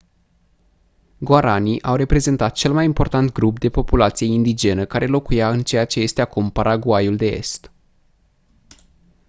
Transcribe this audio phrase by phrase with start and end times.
[1.19, 5.99] guaraní au reprezentat cel mai important grup de populație indigenă care locuia în ceea ce
[5.99, 7.71] este acum paraguayul de est